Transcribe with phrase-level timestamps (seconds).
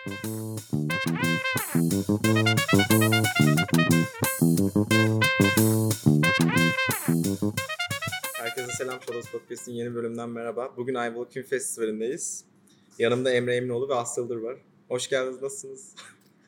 [0.00, 0.32] Herkese
[8.78, 10.76] selam Şados Podcast'in yeni bölümünden merhaba.
[10.76, 12.44] Bugün Ayvalık Film Festivali'ndeyiz.
[12.98, 14.56] Yanımda Emre Eminoğlu ve Aslı Ildır var.
[14.88, 15.94] Hoş geldiniz, nasılsınız?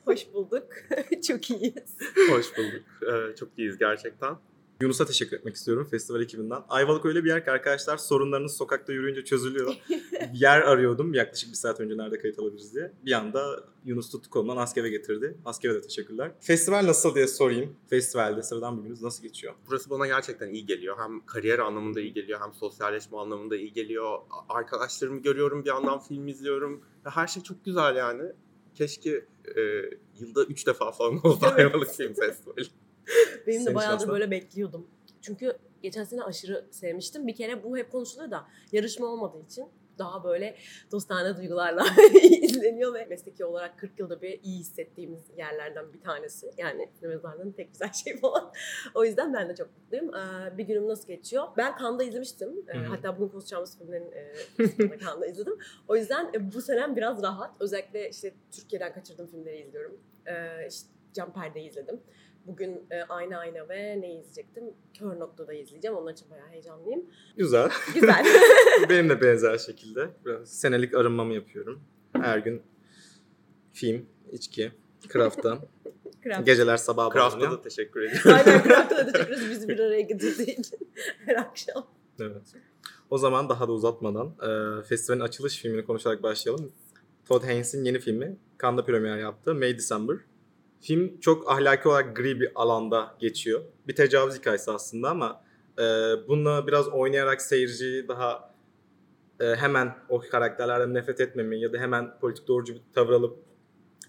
[0.04, 0.66] Hoş bulduk.
[1.28, 1.96] Çok iyiyiz.
[2.30, 2.84] Hoş bulduk.
[3.02, 4.36] Ee, çok iyiyiz gerçekten.
[4.82, 6.62] Yunus'a teşekkür etmek istiyorum festival ekibinden.
[6.68, 9.74] Ayvalık öyle bir yer ki arkadaşlar sorunlarınız sokakta yürüyünce çözülüyor.
[10.34, 12.92] yer arıyordum yaklaşık bir saat önce nerede kayıt alabiliriz diye.
[13.04, 15.38] Bir anda Yunus tuttu kolumdan Askev'e getirdi.
[15.44, 16.32] Askev'e de teşekkürler.
[16.40, 17.76] Festival nasıl diye sorayım.
[17.90, 19.54] Festivalde sıradan bir gününüz nasıl geçiyor?
[19.68, 20.96] Burası bana gerçekten iyi geliyor.
[20.98, 24.18] Hem kariyer anlamında iyi geliyor hem sosyalleşme anlamında iyi geliyor.
[24.48, 26.80] Arkadaşlarımı görüyorum bir yandan film izliyorum.
[27.06, 28.22] Ve her şey çok güzel yani.
[28.74, 29.10] Keşke
[29.56, 29.60] e,
[30.18, 31.58] yılda 3 defa falan olsa Evet.
[31.58, 32.66] Ayvalık Film Festivali.
[33.46, 34.86] Benim Senin de bayağıdır böyle bekliyordum.
[35.20, 37.26] Çünkü geçen sene aşırı sevmiştim.
[37.26, 40.56] Bir kere bu hep konuşuluyor da yarışma olmadığı için daha böyle
[40.90, 41.84] dostane duygularla
[42.22, 46.50] izleniyor ve mesleki olarak 40 yılda bir iyi hissettiğimiz yerlerden bir tanesi.
[46.58, 48.52] Yani sinemacılardan tek güzel şey falan.
[48.94, 50.14] o yüzden ben de çok mutluyum.
[50.14, 51.44] Ee, bir günüm nasıl geçiyor?
[51.56, 52.64] Ben Cannes'da izlemiştim.
[52.68, 55.58] Ee, hatta bugün konuşacağımız filmlerin e, kısmını da Cannes'da izledim.
[55.88, 57.50] O yüzden e, bu senem biraz rahat.
[57.60, 60.00] Özellikle işte Türkiye'den kaçırdığım filmleri izliyorum.
[60.26, 62.00] Ee, işte Can Perde'yi izledim.
[62.46, 64.64] Bugün e, Ayna Ayna ve ne izleyecektim?
[64.98, 65.96] Kör Nokta'da izleyeceğim.
[65.96, 67.02] Onun için bayağı heyecanlıyım.
[67.36, 67.70] Güzel.
[67.94, 68.26] Güzel.
[68.88, 70.10] Benim de benzer şekilde.
[70.26, 71.80] Biraz senelik arınmamı yapıyorum.
[72.12, 72.62] Her gün
[73.72, 74.72] film, içki,
[75.12, 75.58] craft'ta.
[76.24, 76.46] Craft.
[76.46, 77.58] Geceler sabaha Craft'a bağlanıyor.
[77.58, 78.30] da teşekkür ediyorum.
[78.46, 80.78] Aynen Craft'a da teşekkür ederiz bizi bir araya getirdiği için.
[81.26, 81.86] Her akşam.
[82.20, 82.42] Evet.
[83.10, 86.72] O zaman daha da uzatmadan e, festivalin açılış filmini konuşarak başlayalım.
[87.24, 89.54] Todd Haynes'in yeni filmi Cannes'da premier yaptı.
[89.54, 90.16] May December.
[90.82, 93.62] Film çok ahlaki olarak gri bir alanda geçiyor.
[93.88, 95.44] Bir tecavüz hikayesi aslında ama
[95.78, 95.82] e,
[96.28, 98.54] bununla biraz oynayarak seyirciyi daha
[99.40, 103.38] e, hemen o karakterlerden nefret etmemeyi ya da hemen politik doğrucu bir tavır alıp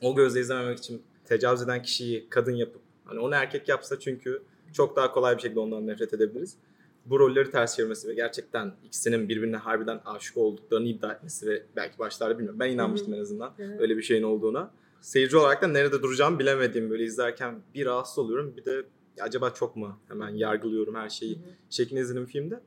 [0.01, 4.43] o gözle izlememek için tecavüz eden kişiyi kadın yapıp hani onu erkek yapsa çünkü
[4.73, 6.57] çok daha kolay bir şekilde ondan nefret edebiliriz
[7.05, 11.99] bu rolleri ters çevirmesi ve gerçekten ikisinin birbirine harbiden aşık olduklarını iddia etmesi ve belki
[11.99, 12.59] başlarda bilmiyorum.
[12.59, 13.77] Ben inanmıştım en azından hı.
[13.79, 14.71] öyle bir şeyin olduğuna.
[15.03, 18.57] Seyirci olarak da nerede duracağımı bilemediğim böyle izlerken bir rahatsız oluyorum.
[18.57, 18.85] Bir de
[19.21, 22.59] acaba çok mu hemen yargılıyorum her şeyi şeklinde izledim filmde.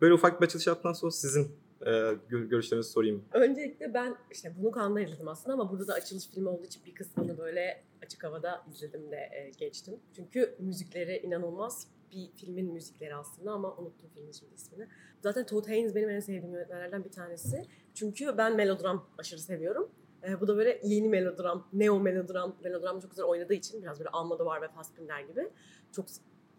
[0.00, 1.44] Böyle ufak bir açılış yaptıktan sonra sizin
[1.80, 3.24] e, gö- görüşlerinizi sorayım.
[3.32, 6.94] Öncelikle ben işte bunu Cannes'da izledim aslında ama burada da açılış filmi olduğu için bir
[6.94, 9.94] kısmını böyle açık havada izledim de e, geçtim.
[10.16, 11.86] Çünkü müzikleri inanılmaz.
[12.12, 14.88] Bir filmin müzikleri aslında ama unuttum filmin şimdi ismini.
[15.22, 17.62] Zaten Todd Haynes benim en sevdiğim yönetmenlerden bir tanesi.
[17.94, 19.90] Çünkü ben melodram aşırı seviyorum.
[20.24, 24.10] E, bu da böyle yeni melodram, neo melodram, melodram çok güzel oynadığı için biraz böyle
[24.10, 25.50] Almodovar ve Fassbinder gibi
[25.92, 26.06] çok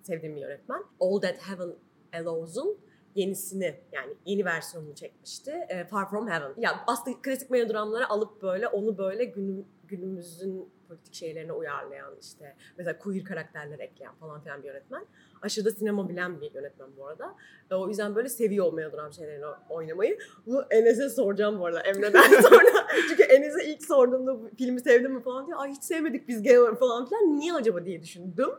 [0.02, 0.84] sevdiğim bir yönetmen.
[1.00, 1.74] All That Heaven
[2.14, 2.78] Allows'un
[3.16, 5.52] yenisini yani yeni versiyonunu çekmişti.
[5.70, 6.54] E, Far From Heaven.
[6.58, 13.00] Ya aslında klasik melodramları alıp böyle onu böyle günüm, günümüzün politik şeylerine uyarlayan işte mesela
[13.00, 15.06] queer karakterler ekleyen falan filan bir yönetmen.
[15.42, 17.36] Aşırı da sinema bilen bir yönetmen bu arada.
[17.72, 20.18] E, o yüzden böyle seviyor o melodram şeylerini oynamayı.
[20.46, 22.88] Bunu Enes'e soracağım bu arada Emre'den sonra.
[23.10, 25.58] Çünkü Enes'e ilk sorduğumda filmi sevdin mi falan diyor.
[25.62, 27.40] Ay hiç sevmedik biz olarak falan filan.
[27.40, 28.50] Niye acaba diye düşündüm.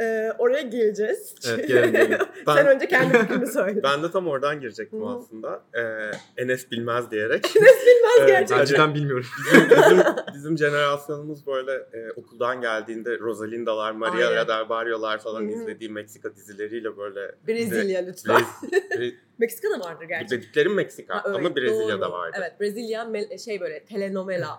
[0.00, 1.34] E, oraya geleceğiz.
[1.48, 2.18] Evet, gelelim.
[2.46, 3.82] Sen Ben- önce kendi fikrini söyle.
[3.82, 5.62] Ben de tam oradan girecektim Hı aslında.
[5.74, 7.44] Ee, Enes bilmez diyerek.
[7.54, 8.64] Bilmez Evet, gerçekten.
[8.64, 9.26] Cidden bilmiyorum.
[9.38, 10.04] bizim, bizim,
[10.34, 17.34] bizim jenerasyonumuz böyle e, okuldan geldiğinde Rosalindalar, Maria Barrio'lar falan Hı izlediği Meksika dizileriyle böyle
[17.48, 18.36] Brezilya lütfen.
[18.36, 20.36] Brez- Bre- Meksika'da vardır gerçi.
[20.36, 22.12] dediklerim Meksika Ha, öyle, ama Brezilya'da doğru.
[22.12, 22.36] vardı.
[22.40, 23.84] Evet Brezilya şey böyle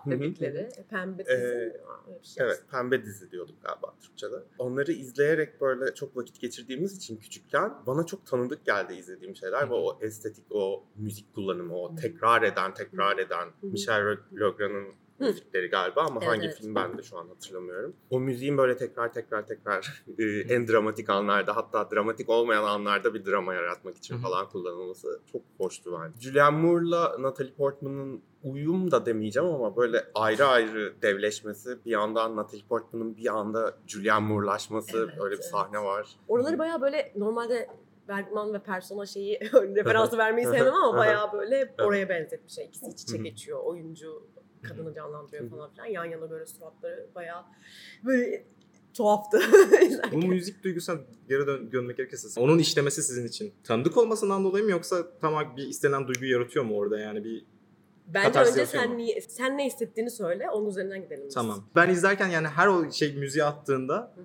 [0.04, 0.70] hı, dedikleri.
[0.90, 1.34] Pembe dizi.
[1.34, 1.74] Ee,
[2.22, 2.46] bir şey.
[2.46, 4.36] Evet, pembe dizi diyorduk galiba Türkçe'de.
[4.60, 9.74] Onları izleyerek böyle çok vakit geçirdiğimiz için küçükken bana çok tanıdık geldi izlediğim şeyler ve
[9.74, 13.48] o estetik, o müzik kullanımı, o tekrar eden, tekrar eden.
[13.62, 14.02] Michel
[14.34, 15.07] Legrand'ın.
[15.20, 16.58] Müzikleri galiba ama Evet, hangi evet.
[16.58, 17.94] film ben de şu an hatırlamıyorum.
[18.10, 23.26] O müziğin böyle tekrar tekrar tekrar e, en dramatik anlarda hatta dramatik olmayan anlarda bir
[23.26, 26.20] drama yaratmak için falan kullanılması çok hoştu bence.
[26.20, 32.66] Julianne Moore'la Natalie Portman'ın uyum da demeyeceğim ama böyle ayrı ayrı devleşmesi bir yandan Natalie
[32.70, 35.46] Portman'ın bir anda Julianne Moore'laşması Evet, öyle bir evet.
[35.52, 36.08] sahne var.
[36.28, 37.70] Oraları bayağı böyle normalde
[38.08, 42.58] Bergman ve Persona şeyi referansı vermeyi sevmem ama bayağı böyle oraya benzetmiş.
[42.58, 43.60] İkisi iç içe geçiyor.
[43.64, 44.24] Oyuncu
[44.64, 45.86] kadını canlandırıyor falan filan.
[45.86, 47.44] Yan yana böyle suratları bayağı
[48.06, 48.46] böyle
[48.94, 49.40] tuhaftı.
[50.12, 51.00] Bu müzik duygusuna
[51.30, 55.68] geri dön- dönmek gerekirse onun işlemesi sizin için tanıdık olmasından dolayı mı yoksa tam bir
[55.68, 57.46] istenen duyguyu yaratıyor mu orada yani bir
[58.08, 58.98] Bence önce sen mu?
[58.98, 61.34] niye, sen ne hissettiğini söyle, onun üzerinden gidelim biz.
[61.34, 61.70] Tamam.
[61.76, 64.22] Ben izlerken yani her o şey müziği attığında Hı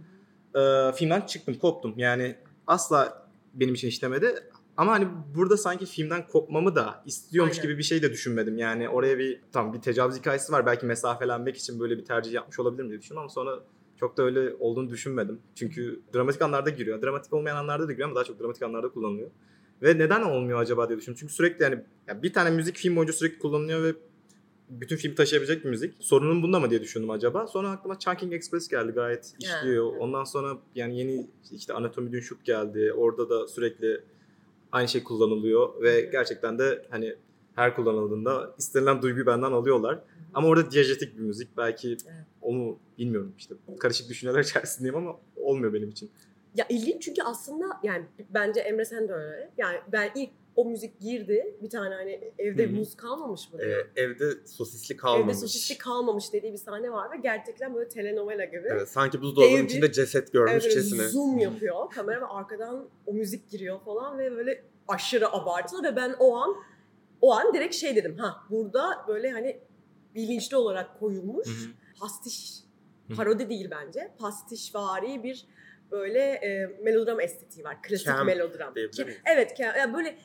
[0.55, 1.94] e, filmden çıktım, koptum.
[1.96, 2.37] Yani
[2.67, 4.35] asla benim için işlemedi.
[4.76, 7.62] Ama hani burada sanki filmden kopmamı da istiyormuş Aynen.
[7.62, 8.58] gibi bir şey de düşünmedim.
[8.58, 10.66] Yani oraya bir tam bir tecavüz hikayesi var.
[10.66, 13.60] Belki mesafelenmek için böyle bir tercih yapmış olabilir mi diye düşündüm ama sonra
[14.00, 15.40] çok da öyle olduğunu düşünmedim.
[15.54, 17.02] Çünkü dramatik anlarda giriyor.
[17.02, 19.30] Dramatik olmayan anlarda da giriyor ama daha çok dramatik anlarda kullanılıyor.
[19.82, 21.16] Ve neden olmuyor acaba diye düşündüm.
[21.20, 23.94] Çünkü sürekli yani ya bir tane müzik film boyunca sürekli kullanılıyor ve
[24.68, 25.94] bütün film taşıyabilecek bir müzik.
[26.00, 27.46] Sorunun bunda mı diye düşündüm acaba.
[27.46, 29.96] Sonra aklıma Chunking Express geldi gayet işliyor.
[29.96, 32.92] Ondan sonra yani yeni işte Anatomy Dunshuk geldi.
[32.92, 34.00] Orada da sürekli
[34.72, 37.16] aynı şey kullanılıyor ve gerçekten de hani
[37.54, 39.98] her kullanıldığında istenilen duyguyu benden alıyorlar.
[40.34, 41.56] Ama orada diyejetik bir müzik.
[41.56, 42.26] Belki Evet.
[42.40, 43.54] onu bilmiyorum işte.
[43.80, 46.10] Karışık düşünceler içerisindeyim ama olmuyor benim için.
[46.54, 49.50] Ya ilginç çünkü aslında yani bence Emre sen de öyle.
[49.58, 51.56] Yani ben ilk o müzik girdi.
[51.62, 52.72] Bir tane hani evde Hı hı.
[52.72, 53.62] muz kalmamış mı?
[53.62, 55.25] Ee, evde sosisli kalmamış.
[55.37, 58.69] Evde sosisli kalmamış dediği bir sahne var ve gerçekten böyle telenovela gibi.
[58.70, 61.08] Evet, sanki buzdolabının Dev içinde ceset Evet, görmüşçesine.
[61.08, 66.14] zoom yapıyor kamera ve arkadan o müzik giriyor falan ve böyle aşırı abartılı ve ben
[66.19, 66.56] o an
[67.20, 69.60] o an direkt şey dedim ha burada böyle hani
[70.14, 71.49] bilinçli olarak koyulmuş
[72.00, 72.52] pastiş
[73.08, 73.14] Hı.
[73.14, 75.46] parodi değil bence pastişvari bir
[75.90, 78.75] böyle e, melodram estetiği var klasik Camp melodram.
[78.75, 79.06] Ki-?
[79.34, 80.19] Evet ke- yani böyle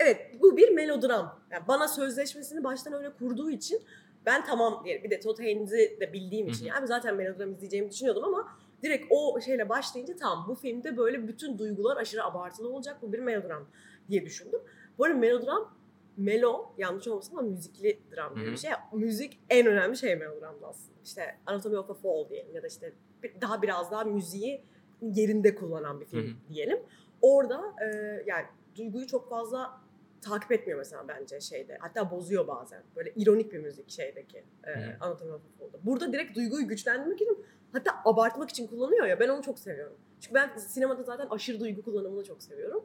[0.00, 1.40] evet bu bir melodram.
[1.50, 3.82] Yani bana sözleşmesini baştan öyle kurduğu için
[4.26, 5.04] ben tamam diyelim.
[5.04, 8.48] Bir de Todd Haynes'i de bildiğim için yani zaten melodram izleyeceğimi düşünüyordum ama
[8.82, 12.96] direkt o şeyle başlayınca tamam bu filmde böyle bütün duygular aşırı abartılı olacak.
[13.02, 13.66] Bu bir melodram
[14.08, 14.60] diye düşündüm.
[14.98, 15.74] Bu arada melodram
[16.16, 18.36] melo yanlış olmasın ama müzikli dram hı.
[18.36, 18.70] bir şey.
[18.92, 20.98] Müzik en önemli şey melodramda aslında.
[21.04, 22.92] İşte Anatomy of a Fall diyelim ya da işte
[23.40, 24.64] daha biraz daha müziği
[25.02, 26.78] yerinde kullanan bir film diyelim.
[27.22, 27.86] Orada e,
[28.26, 28.46] yani
[28.76, 29.80] duyguyu çok fazla
[30.22, 31.76] takip etmiyor mesela bence şeyde.
[31.80, 32.82] Hatta bozuyor bazen.
[32.96, 34.96] Böyle ironik bir müzik şeydeki e, hı.
[35.00, 35.78] Anatomy of Fall'da.
[35.82, 39.96] Burada direkt duyguyu güçlendirmek için hatta abartmak için kullanıyor ya ben onu çok seviyorum.
[40.20, 42.84] Çünkü ben sinemada zaten aşırı duygu kullanımını çok seviyorum.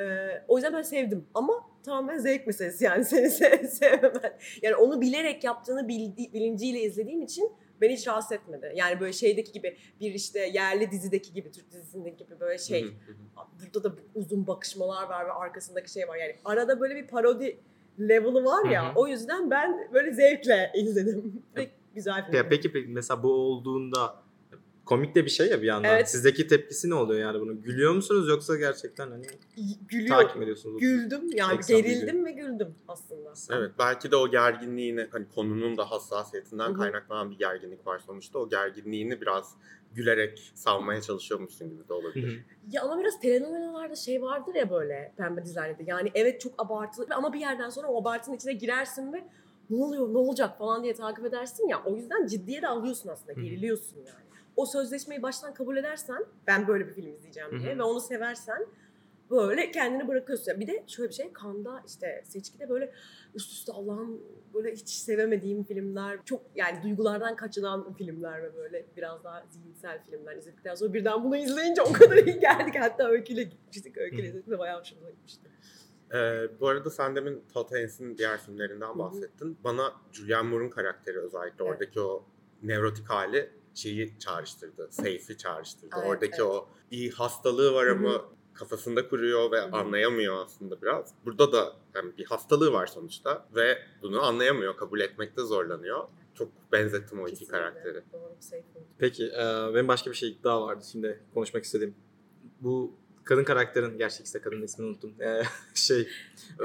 [0.00, 4.38] Ee, o yüzden ben sevdim ama tamamen zevk meselesi yani seni sev- sevmemen.
[4.62, 8.72] Yani onu bilerek yaptığını bildi, bilinciyle izlediğim için beni hiç rahatsız etmedi.
[8.74, 12.86] Yani böyle şeydeki gibi bir işte yerli dizideki gibi Türk dizisindeki gibi böyle şey
[13.60, 16.16] burada da uzun bakışmalar var ve arkasındaki şey var.
[16.16, 17.60] Yani arada böyle bir parodi
[18.00, 18.92] level'ı var ya.
[18.96, 21.42] O yüzden ben böyle zevkle izledim.
[21.56, 22.36] Ve güzel film.
[22.36, 24.22] Ya peki, peki mesela bu olduğunda
[24.90, 25.94] komik de bir şey ya bir yandan.
[25.94, 26.10] Evet.
[26.10, 27.62] Sizdeki tepkisi ne oluyor yani bunu?
[27.62, 29.26] Gülüyor musunuz yoksa gerçekten hani
[29.88, 30.16] Gülüyor.
[30.16, 30.80] takip ediyorsunuz?
[30.80, 33.32] Güldüm yani Eksen gerildim ve güldüm aslında.
[33.50, 38.38] Evet belki de o gerginliğini hani konunun da hassasiyetinden kaynaklanan bir gerginlik var sonuçta.
[38.38, 39.56] O gerginliğini biraz
[39.94, 42.44] gülerek salmaya çalışıyormuşsun gibi de olabilir.
[42.70, 45.82] Ya ama biraz telenovelalarda şey vardır ya böyle pembe dizilerde.
[45.86, 49.24] Yani evet çok abartılı ama bir yerden sonra o abartının içine girersin ve
[49.70, 51.82] ne oluyor ne olacak falan diye takip edersin ya.
[51.84, 53.32] O yüzden ciddiye de alıyorsun aslında.
[53.32, 54.29] Geriliyorsun yani.
[54.56, 57.78] O sözleşmeyi baştan kabul edersen ben böyle bir film izleyeceğim diye Hı hı.
[57.78, 58.66] ve onu seversen
[59.30, 60.60] böyle kendini bırakıyorsun.
[60.60, 62.92] Bir de şöyle bir şey Kanda işte seçkide böyle
[63.34, 64.22] üst üste Allah'ım
[64.54, 70.36] böyle hiç sevemediğim filmler çok yani duygulardan kaçılan filmler ve böyle biraz daha zihinsel filmler
[70.36, 72.74] izledikten sonra birden bunu izleyince o kadar iyi geldik.
[72.78, 73.96] Hatta Öykü'yle gitmiştik.
[73.96, 75.50] Öykü'yle izledik de bayağı hoşumuza gitmişti.
[76.14, 79.58] Ee, bu arada sen demin Todd Haynes'in diğer filmlerinden bahsettin.
[79.64, 81.72] Bana Julianne Moore'un karakteri özellikle Evet.
[81.72, 82.24] oradaki o
[82.62, 84.88] nevrotik hali şeyi çağrıştırdı.
[84.90, 85.94] Seyfi çağrıştırdı.
[85.98, 86.40] Evet, oradaki evet.
[86.40, 88.24] o bir hastalığı var ama
[88.54, 89.76] kafasında kuruyor ve Hı hı.
[89.76, 91.14] anlayamıyor aslında biraz.
[91.24, 96.04] Burada da yani bir hastalığı var sonuçta ve bunu anlayamıyor, kabul etmekte zorlanıyor.
[96.34, 97.58] Çok benzettim o iki Kesinlikle.
[97.58, 98.02] karakteri.
[98.12, 98.84] Doğru, safe oldu.
[98.98, 101.94] Peki e, benim başka bir şey daha vardı şimdi konuşmak istediğim.
[102.60, 102.92] Bu
[103.24, 105.14] kadın karakterin, gerçi ikisi de kadın ismini unuttum.
[105.20, 105.42] E,
[105.74, 106.08] şey,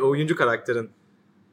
[0.01, 0.89] oyuncu karakterin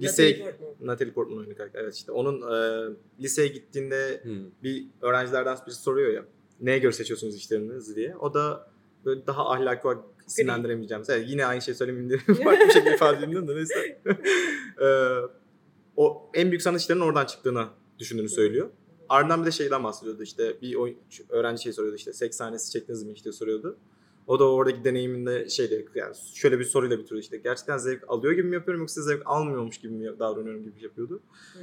[0.01, 0.31] liseye...
[0.31, 0.87] Natalie Portman.
[0.87, 1.81] Natalie Portman oyunu karakter.
[1.81, 2.89] Evet işte onun e,
[3.21, 4.45] liseye gittiğinde Hmm.
[4.63, 6.25] bir öğrencilerden birisi soruyor ya
[6.61, 8.17] neye göre seçiyorsunuz işlerinizi diye.
[8.17, 8.71] O da
[9.05, 11.11] böyle daha ahlaki olarak isimlendiremeyeceğimiz.
[11.11, 14.01] Evet, yine aynı şey söylemeyeyim diye farklı bir şekilde ifade edeyim de neyse.
[14.83, 14.87] E,
[15.97, 17.67] o en büyük sanat işlerinin oradan çıktığını
[17.99, 18.71] düşündüğünü söylüyor.
[19.09, 20.97] Ardından bir de şeyden bahsediyordu işte bir oyun,
[21.29, 23.77] öğrenci şey soruyordu işte seks sahnesi çektiniz mi işte soruyordu.
[24.26, 28.49] O da oradaki deneyiminde şeyde yani şöyle bir soruyla bitiriyordu işte gerçekten zevk alıyor gibi
[28.49, 31.21] mi yapıyorum yoksa zevk almıyormuş gibi mi davranıyorum gibi yapıyordu.
[31.52, 31.62] Hmm.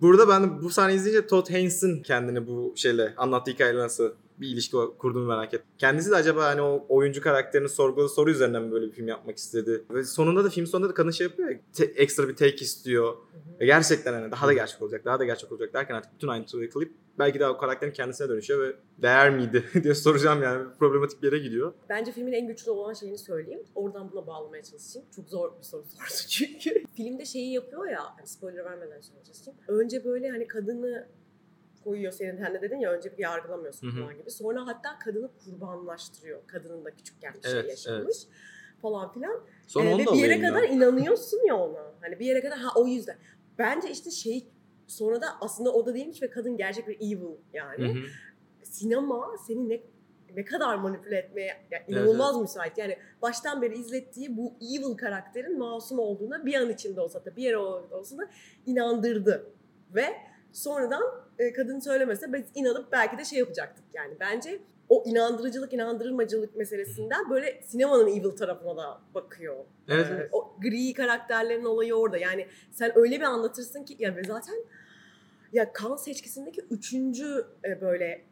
[0.00, 4.76] Burada ben bu sahneyi izleyince Todd Haynes'in kendini bu şeyle anlattığı hikayeyle nasıl bir ilişki
[4.98, 5.66] kurduğunu merak ettim.
[5.78, 9.38] Kendisi de acaba hani o oyuncu karakterini sorguladığı soru üzerinden mi böyle bir film yapmak
[9.38, 9.84] istedi?
[9.90, 13.12] Ve sonunda da film sonunda da kadın şey yapıyor ya te- ekstra bir take istiyor.
[13.12, 13.60] Hı hı.
[13.60, 16.64] Ve gerçekten hani daha da gerçek olacak, daha da gerçek olacak derken artık bütün ayrıntıları
[16.64, 21.32] yakalayıp belki de o karakterin kendisine dönüşüyor ve değer miydi diye soracağım yani problematik bir
[21.32, 21.72] yere gidiyor.
[21.88, 23.62] Bence filmin en güçlü olan şeyini söyleyeyim.
[23.74, 25.08] Oradan buna bağlamaya çalışayım.
[25.16, 26.84] Çok zor bir soru sordu çünkü.
[26.96, 29.58] Filmde şeyi yapıyor ya, hani spoiler vermeden söyleyeceğim.
[29.68, 31.08] Önce böyle hani kadını
[31.84, 34.30] koyuyor senin hani de dedin ya önce bir yargılamıyorsun falan gibi.
[34.30, 36.46] Sonra hatta kadını kurbanlaştırıyor.
[36.46, 38.16] Kadının da küçükken bir şey Evet, yaşamış.
[38.82, 39.40] falan filan.
[39.66, 41.92] Sonra Ee, ve bir yere kadar inanıyorsun ya ona.
[42.00, 43.16] Hani bir yere kadar ha o yüzden.
[43.58, 44.48] Bence işte şey
[44.86, 47.88] sonra da aslında o da değilmiş ve kadın gerçek bir evil yani.
[47.88, 48.04] Hı hı.
[48.62, 49.80] Sinema seni ne
[50.36, 52.78] ne kadar manipüle etmeye yani inanılmaz müsait.
[52.78, 57.42] Yani baştan beri izlettiği bu evil karakterin masum olduğuna bir an içinde olsa da bir
[57.42, 58.30] yere olsa da
[58.66, 59.50] inandırdı.
[59.94, 60.06] Ve
[60.52, 61.02] sonradan
[61.38, 64.14] e, kadın söylemese biz inanıp belki de şey yapacaktık yani.
[64.20, 69.56] Bence o inandırıcılık, inandırılmacılık meselesinden böyle sinemanın evil tarafına da bakıyor.
[69.88, 70.28] Evet, Ee, evet.
[70.32, 72.18] O gri karakterlerin olayı orada.
[72.18, 74.54] Yani sen öyle bir anlatırsın ki ya ve zaten
[75.52, 78.24] ya kan seçkisindeki üçüncü e, böyle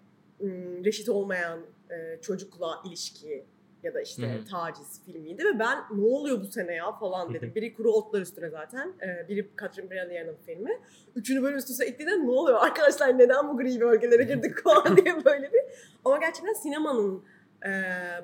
[0.84, 1.60] reşit olmayan
[1.90, 3.44] e, çocukla ilişki
[3.86, 4.44] ya da işte Hı hı.
[4.50, 7.52] taciz filmiydi ve ben ne oluyor bu sene ya falan dedim.
[7.54, 8.92] Biri Kuru Otlar Üstüne zaten.
[9.02, 10.80] e, biri Catherine Breillat'ın filmi.
[11.16, 15.24] Üçünü böyle üst üste eklediğinde ne oluyor arkadaşlar neden bu gri bölgelere girdik falan diye
[15.24, 15.60] böyle bir.
[16.04, 17.24] Ama gerçekten sinemanın
[17.66, 17.70] e,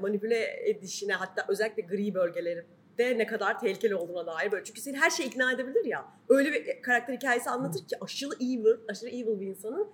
[0.00, 2.64] manipüle edişine hatta özellikle gri bölgeleri
[2.98, 4.64] de ne kadar tehlikeli olduğuna dair böyle.
[4.64, 6.04] Çünkü seni her şey ikna edebilir ya.
[6.28, 9.88] Öyle bir karakter hikayesi anlatır ki aşırı evil, aşırı evil bir insanın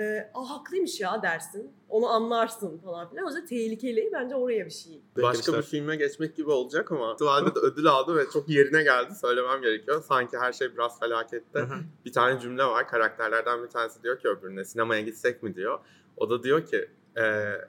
[0.00, 1.72] e, Aa, haklıymış ya dersin.
[1.88, 3.24] Onu anlarsın falan filan.
[3.24, 4.10] O yüzden tehlikeli.
[4.12, 5.02] Bence oraya bir şey.
[5.22, 9.14] Başka bir filme geçmek gibi olacak ama Tuvalde de ödül aldı ve çok yerine geldi
[9.14, 10.02] söylemem gerekiyor.
[10.08, 11.66] Sanki her şey biraz felakette.
[12.04, 12.88] Bir tane cümle var.
[12.88, 15.78] Karakterlerden bir tanesi diyor ki öbürüne sinemaya gitsek mi diyor.
[16.16, 17.22] O da diyor ki "Ee,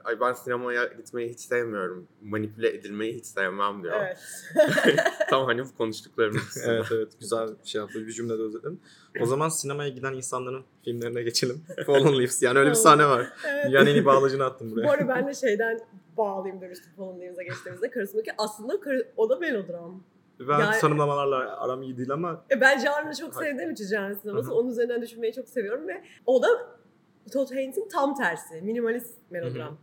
[0.03, 2.07] ay ben sinemaya gitmeyi hiç sevmiyorum.
[2.21, 3.95] Manipüle edilmeyi hiç sevmem diyor.
[4.01, 4.19] Evet.
[5.29, 6.57] Tam hani bu konuştuklarımız.
[6.65, 8.07] evet evet güzel bir şey yaptı.
[8.07, 8.79] Bir cümlede özetledim.
[9.21, 11.63] O zaman sinemaya giden insanların filmlerine geçelim.
[11.85, 12.41] Fallen Leaves.
[12.41, 13.27] Yani öyle bir sahne var.
[13.47, 13.65] evet.
[13.67, 14.91] Dünyanın en iyi bağlacını attım Bu buraya.
[14.91, 15.79] arada ben de şeyden
[16.17, 17.89] bağlayayım demiştim Fallen Leaves'e geçtiğimizde.
[17.89, 20.03] Karısındaki aslında karı- o da melodram.
[20.39, 24.53] Ben Yani- tanımlamalarla aram iyi değil ama E ben janrı çok sevdiğim için janrı sineması.
[24.55, 26.47] Onun üzerinden düşünmeyi çok seviyorum ve o da
[27.33, 28.61] Todd Haynes'in tam tersi.
[28.61, 29.77] Minimalist melodram.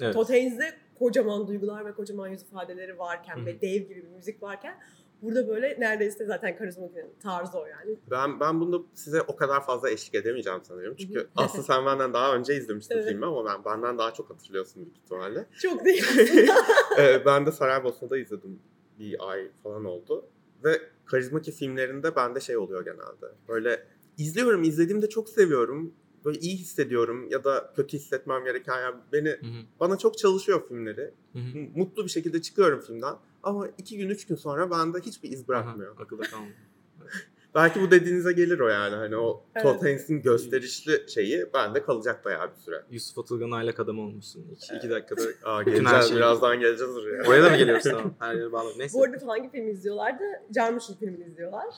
[0.00, 0.14] evet.
[0.14, 3.46] Todd Haynes'de kocaman duygular ve kocaman yüz ifadeleri varken Hı hı.
[3.46, 4.74] ve dev gibi bir müzik varken
[5.22, 7.96] burada böyle neredeyse zaten karizmatik tarzı o yani.
[8.10, 10.96] Ben ben bunda size o kadar fazla eşlik edemeyeceğim sanıyorum.
[10.96, 11.28] Çünkü Hı hı.
[11.36, 13.08] Aslı sen benden daha önce izlemiştin Evet.
[13.08, 15.46] filmi ama ben benden daha çok hatırlıyorsun büyük ihtimalle.
[15.58, 16.04] Çok değil.
[16.98, 18.58] Ee, ben de Saraybosna'da izledim.
[18.98, 20.24] Bir ay falan oldu.
[20.64, 23.26] Ve karizmaki filmlerinde bende şey oluyor genelde.
[23.48, 23.82] Böyle
[24.18, 25.94] izliyorum, izlediğimde çok seviyorum.
[26.24, 29.62] Böyle iyi hissediyorum ya da kötü hissetmem gereken yani beni Hı hı.
[29.80, 31.10] bana çok çalışıyor filmleri.
[31.32, 31.58] Hı hı.
[31.76, 33.14] Mutlu bir şekilde çıkıyorum filmden.
[33.42, 35.94] Ama iki gün, üç gün sonra bende hiçbir iz bırakmıyor.
[35.96, 36.52] Aha, akılda kalmadı.
[37.54, 38.94] Belki bu dediğinize gelir o yani.
[38.94, 39.62] Hani o Evet.
[39.66, 42.82] Todd Haynes'in gösterişli şeyi bende kalacak bayağı bir süre.
[42.90, 44.46] Yusuf Atılgan aylak adam olmuşsun.
[44.56, 45.22] İki, iki dakikada.
[45.44, 47.28] Aa, geleceğiz, şeyi- birazdan geleceğiz oraya.
[47.28, 48.14] Oraya da mı geliyoruz tamam?
[48.18, 48.70] Her yere bağlı.
[48.78, 48.98] Neyse.
[48.98, 50.24] Bu arada hangi filmi izliyorlardı?
[50.54, 51.74] Jarmusch'un filmini izliyorlar.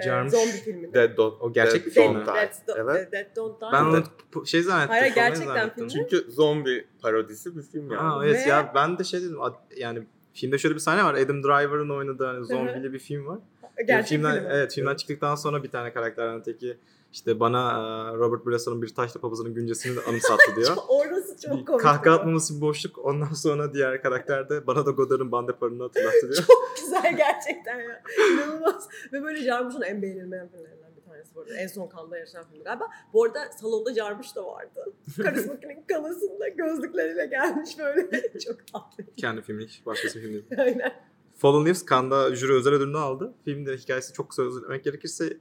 [0.00, 0.34] Ee, Jarmusch.
[0.36, 0.94] zombi filmini.
[0.94, 2.26] Dead Don't, O gerçek bir film mi?
[2.26, 3.12] Dead, Do- Evet.
[3.12, 3.68] Dead Don't Die.
[3.72, 4.90] Ben onu şey zannettim.
[4.90, 5.88] Hayır, gerçekten film.
[5.88, 8.00] Çünkü zombi parodisi bir film yani.
[8.00, 9.38] Aa, evet Ve- ya ben de şey dedim
[9.76, 10.02] yani
[10.34, 11.14] filmde şöyle bir sahne var.
[11.14, 13.38] Adam Driver'ın oynadığı hani zombili bir film var.
[13.86, 14.50] Gerçek filmden, film.
[14.50, 16.76] Evet filmden çıktıktan sonra bir tane karakterden teki
[17.16, 17.70] işte bana
[18.12, 20.76] e, Robert Bresso'nun bir taşla papazının güncesini de anımsattı diyor.
[20.88, 21.80] Orası çok bir komik.
[21.80, 22.20] kahkaha ama.
[22.20, 22.98] atmaması bir boşluk.
[22.98, 26.34] Ondan sonra diğer karakter de bana da Godard'ın bandeparını hatırlattı diyor.
[26.46, 28.02] Çok güzel gerçekten ya.
[28.32, 28.88] İnanılmaz.
[29.12, 31.54] Ve böyle Jarmusch'un en beğenilmeyen filmlerinden bir tanesi bu arada.
[31.56, 32.88] En son kanda yaşayan film galiba.
[33.12, 34.92] Bu arada salonda Jarmusch da vardı.
[35.22, 38.38] Karizmakinin kanasında gözlükleriyle gelmiş böyle.
[38.38, 39.04] çok tatlı.
[39.16, 40.46] Kendi filmi hiç başkası film değil.
[40.58, 40.92] Aynen.
[41.36, 43.34] Fallen Leaves Cannes'da jüri özel ödülünü aldı.
[43.44, 45.36] Filmde hikayesi çok kısa özetlemek gerekirse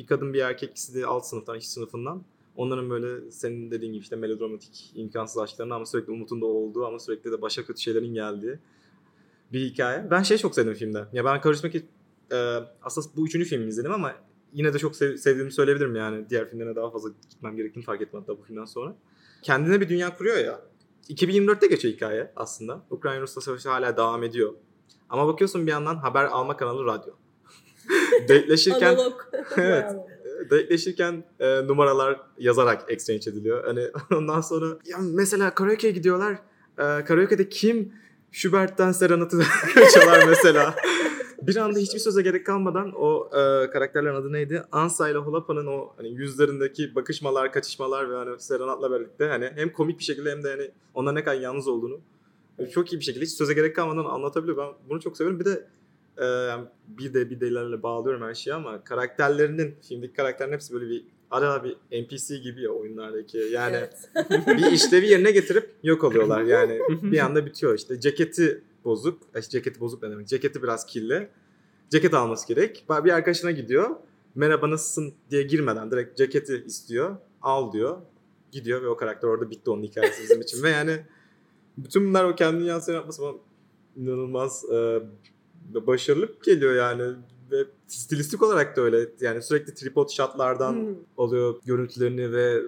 [0.00, 2.22] bir kadın bir erkek ikisi de alt sınıftan, iş sınıfından.
[2.56, 7.32] Onların böyle senin dediğin gibi işte melodramatik, imkansız aşklarını ama sürekli umutunda olduğu ama sürekli
[7.32, 8.58] de başa kötü şeylerin geldiği
[9.52, 10.10] bir hikaye.
[10.10, 11.04] Ben şey çok sevdim filmde.
[11.12, 11.86] Ya ben Karizmaki
[12.32, 12.36] e,
[12.82, 14.14] aslında bu üçüncü filmi izledim ama
[14.52, 16.30] yine de çok sev- sevdiğimi söyleyebilirim yani.
[16.30, 18.96] Diğer filmlerine daha fazla gitmem gerektiğini fark ettim hatta bu filmden sonra.
[19.42, 20.60] Kendine bir dünya kuruyor ya.
[21.08, 22.82] 2024'te geçiyor hikaye aslında.
[22.90, 24.54] Ukrayna-Rusya savaşı hala devam ediyor.
[25.08, 27.12] Ama bakıyorsun bir yandan haber alma kanalı radyo.
[28.28, 28.98] Date'leşirken.
[29.56, 29.90] Evet.
[30.50, 33.64] Date'leşirken e, numaralar yazarak exchange ediliyor.
[33.64, 33.86] Hani
[34.18, 36.32] ondan sonra ya mesela karaoke'ye gidiyorlar.
[36.78, 37.92] E, karaoke'de kim
[38.32, 39.42] Schubert'ten Serenat'ı
[39.94, 40.74] çalar mesela.
[41.42, 44.62] bir anda hiçbir söze gerek kalmadan o e, karakterlerin adı neydi?
[44.72, 49.98] Ansa ile Holapa'nın o hani yüzlerindeki bakışmalar, kaçışmalar ve hani Serenat'la birlikte hani hem komik
[49.98, 52.00] bir şekilde hem de hani onlar ne kadar yalnız olduğunu
[52.72, 54.56] çok iyi bir şekilde hiç söze gerek kalmadan anlatabiliyor.
[54.56, 55.40] Ben bunu çok seviyorum.
[55.40, 55.66] Bir de
[56.20, 60.88] e, yani bir de bir delerle bağlıyorum her şeyi ama karakterlerinin, filmdeki karakterlerin hepsi böyle
[60.88, 63.38] bir ara bir NPC gibi ya oyunlardaki.
[63.38, 64.10] Yani Evet.
[64.46, 66.80] bir işlevi yerine getirip yok oluyorlar yani.
[67.02, 68.00] bir anda bitiyor işte.
[68.00, 69.22] Ceketi bozuk.
[69.34, 70.28] Ay, ceketi bozuk ne demek?
[70.28, 71.28] Ceketi biraz kirli.
[71.90, 72.84] Ceket alması gerek.
[73.04, 73.90] Bir arkadaşına gidiyor.
[74.34, 77.16] Merhaba nasılsın diye girmeden direkt ceketi istiyor.
[77.42, 77.98] Al diyor.
[78.52, 80.62] Gidiyor ve o karakter orada bitti onun hikayesi bizim için.
[80.62, 81.00] Ve yani
[81.78, 83.34] bütün bunlar o kendi dünyasını yapması bana
[83.96, 85.00] inanılmaz e,
[85.60, 87.02] başarılı geliyor yani
[87.50, 89.08] ve stilistik olarak da öyle.
[89.20, 90.94] Yani sürekli tripod shotlardan Hmm.
[91.16, 92.62] oluyor görüntülerini ve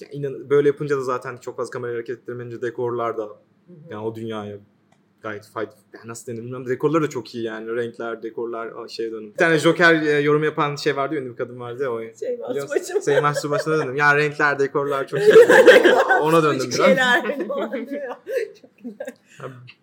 [0.00, 3.32] ya inan, böyle yapınca da zaten çok fazla kamera hareket ettirmeyince dekorlar da hı.
[3.90, 4.58] yani o dünyaya
[5.22, 6.68] gayet fayda yani nasıl denir bilmiyorum.
[6.68, 7.76] Dekorlar da çok iyi yani.
[7.76, 9.32] Renkler, dekorlar şey dönüm.
[9.32, 12.00] Bir tane Joker e, yorum yapan şey vardı ya ünlü bir kadın vardı ya o.
[12.00, 12.36] Şey?
[12.38, 13.02] Masumacım.
[13.02, 13.96] Sayın Mahsubası'na döndüm.
[13.96, 15.34] Ya renkler, dekorlar çok iyi.
[16.20, 16.86] Ona döndüm biraz.
[16.86, 17.38] şeyler.
[18.60, 19.06] Çok güzel.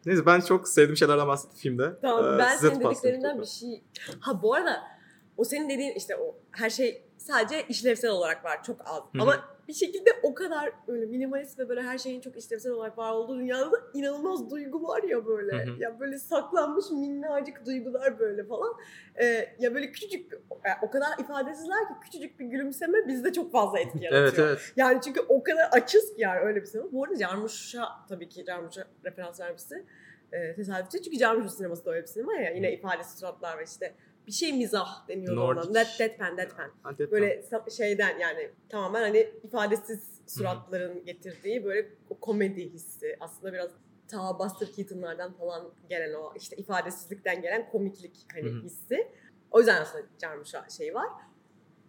[0.06, 2.00] Neyse ben çok sevdiğim şeylerden bahsettim filmde.
[2.02, 3.84] Tamam Ee, ben senin dediklerinden bir şey...
[4.20, 4.97] Ha bu arada
[5.38, 8.98] o senin dediğin işte o her şey sadece işlevsel olarak var çok az.
[8.98, 9.22] hı.
[9.22, 13.12] Ama bir şekilde o kadar böyle minimalist ve böyle her şeyin çok işlevsel olarak var
[13.12, 15.66] olduğu dünyada da inanılmaz duygu var ya böyle.
[15.66, 15.76] Hı hı.
[15.80, 18.74] Ya böyle saklanmış minnacık duygular böyle falan.
[19.22, 20.32] Ee, ya böyle küçücük
[20.66, 24.48] yani o kadar ifadesizler ki küçücük bir gülümseme bizde çok fazla etki yaratıyor.
[24.48, 24.74] Evet evet.
[24.76, 26.92] Yani çünkü o kadar açız ki yani öyle bir sinema.
[26.92, 29.86] Bu arada Carmuş'a tabii ki Carmuş'a referans vermesi
[30.32, 31.02] e, tesadüfçü.
[31.02, 32.52] Çünkü Carmuş'un sineması da öyle bir sinema ya.
[32.52, 33.94] Yine ifadesiz suratlar ve işte
[34.28, 35.68] bir şey mizah deniyor Nordic.
[35.70, 35.74] ona.
[35.76, 36.72] Dead, deadpan, deadpan.
[36.84, 37.44] Hadi Böyle
[37.78, 41.90] şeyden yani tamamen hani ifadesiz suratların getirdiği böyle
[42.22, 43.18] komedi hissi.
[43.20, 43.72] Aslında biraz
[44.08, 48.62] ta Buster Keaton'lardan falan gelen o işte ifadesizlikten gelen komiklik hani Hı hı.
[48.62, 49.12] hissi.
[49.52, 51.08] O yüzden aslında Carmuş'a şey var.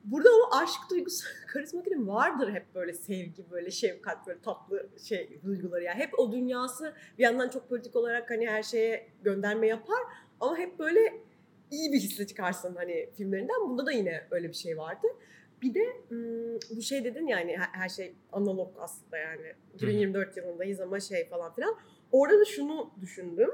[0.05, 5.85] Burada o aşk duygusu karizmakinin vardır hep böyle sevgi, böyle şefkat, böyle tatlı şey duyguları.
[5.85, 9.99] Yani hep o dünyası bir yandan çok politik olarak hani her şeye gönderme yapar
[10.41, 11.21] ama hep böyle
[11.71, 13.61] iyi bir hisle çıkarsın hani filmlerinden.
[13.69, 15.07] Bunda da yine öyle bir şey vardı.
[15.63, 15.97] Bir de
[16.77, 19.53] bu şey dedin yani her, her şey analog aslında yani.
[19.75, 21.77] 2024 yılındayız ama şey falan filan.
[22.13, 23.51] Orada da şunu düşündüm.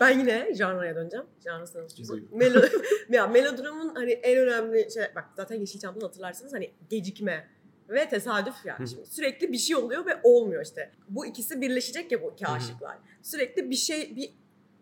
[0.00, 1.26] Ben yine janraya döneceğim.
[1.66, 2.12] Sınıfı.
[2.12, 2.28] Buyurun.
[2.32, 2.60] Melo,
[3.08, 7.48] ya melodramın hani en önemli şey bak zaten Yeşilçam'dan hatırlarsınız hani gecikme
[7.88, 8.82] ve tesadüf Hı yani.
[8.82, 8.88] hı.
[8.88, 10.92] Şimdi sürekli bir şey oluyor ve olmuyor işte.
[11.08, 12.54] Bu ikisi birleşecek ya bu iki Hı hı.
[12.54, 12.98] aşıklar.
[13.22, 14.34] Sürekli bir şey bir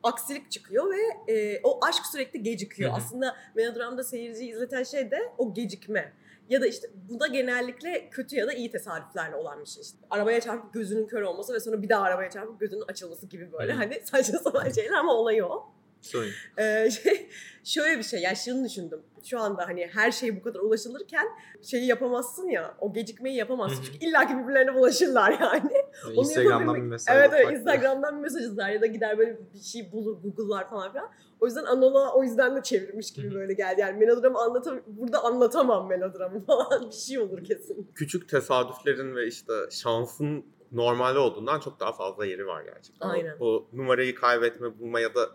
[0.03, 2.91] aksilik çıkıyor ve e, o aşk sürekli gecikiyor.
[2.91, 2.99] Hı hı.
[2.99, 6.13] Aslında melodramda seyirciyi izleten şey de o gecikme.
[6.49, 9.83] Ya da işte bu da genellikle kötü ya da iyi tesadüflerle olan bir şey.
[9.83, 13.53] İşte arabaya çarpıp gözünün kör olması ve sonra bir daha arabaya çarpıp gözünün açılması gibi
[13.53, 13.77] böyle hı.
[13.77, 15.73] hani saçma sapan şeyler ama olayı o.
[16.03, 16.29] Sorry.
[16.59, 17.29] Ee, şey,
[17.65, 19.03] şöyle bir şey, yani şunu düşündüm.
[19.25, 21.27] Şu anda hani her şey bu kadar ulaşılırken
[21.62, 23.83] şeyi yapamazsın ya, o gecikmeyi yapamazsın.
[23.85, 25.71] Çünkü illaki birbirlerine bulaşırlar yani.
[26.07, 27.53] Onu Instagram'dan bir mesaj Evet evet.
[27.53, 31.11] Instagram'dan bir mesaj yazar ya da gider böyle bir şey bulur, Google'lar falan filan.
[31.41, 33.81] O yüzden analoğa o yüzden de çevirmiş gibi böyle geldi.
[33.81, 37.91] Yani melodramı anlatam burada anlatamam melodramı falan bir şey olur kesin.
[37.95, 43.09] Küçük tesadüflerin ve işte şansın normali olduğundan çok daha fazla yeri var gerçekten.
[43.09, 43.37] Aynen.
[43.41, 45.31] O numarayı kaybetme, bulma ya da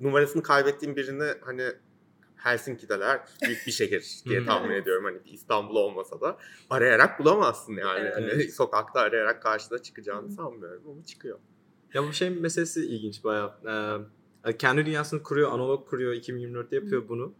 [0.00, 1.64] numarasını kaybettiğin birini hani
[2.36, 6.38] Helsinki'deler büyük bir şehir diye tahmin ediyorum hani İstanbul olmasa da
[6.70, 8.16] arayarak bulamazsın yani Evet.
[8.16, 11.38] hani sokakta arayarak karşına çıkacağını sanmıyorum ama çıkıyor.
[11.94, 13.54] Ya bu şey meselesi ilginç bayağı.
[14.44, 17.34] Ee, kendi dünyasını kuruyor, analog kuruyor, 2024'te yapıyor bunu.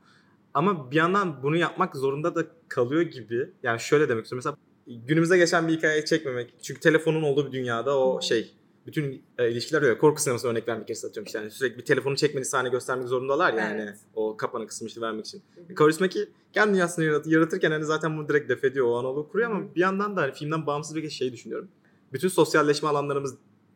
[0.54, 3.50] Ama bir yandan bunu yapmak zorunda da kalıyor gibi.
[3.62, 4.56] Yani şöyle demek istiyorum.
[4.86, 6.54] Mesela günümüzde geçen bir hikayeyi çekmemek.
[6.62, 8.54] Çünkü telefonun olduğu bir dünyada o şey
[8.86, 9.98] bütün e, ilişkiler öyle.
[9.98, 11.38] Korku sineması örnek vermek gerekirse atıyorum işte.
[11.38, 13.82] Yani sürekli bir telefonu çekmediği sahne göstermek zorundalar yani.
[13.82, 13.98] Evet.
[14.14, 15.42] O kapanı kısmıştı vermek için.
[15.68, 15.74] Hı.
[15.74, 18.86] Karizmaki kendi dünyasını yarat- yaratırken hani zaten bunu direkt def ediyor.
[18.86, 19.74] O analog kuruyor ama hı.
[19.74, 21.68] bir yandan da hani filmden bağımsız bir şey düşünüyorum.
[22.12, 23.34] Bütün sosyalleşme alanlarımız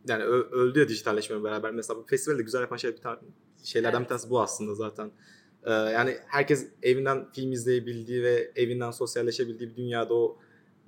[0.09, 1.71] yani ö- öldü ya dijitalleşmeyle beraber.
[1.73, 3.19] Mesela bu festivali de güzel yapan şey bir tane
[3.65, 4.05] şeylerden Evet.
[4.05, 5.11] bir tanesi bu aslında zaten.
[5.65, 10.39] Ee, yani herkes evinden film izleyebildiği ve evinden sosyalleşebildiği bir dünyada o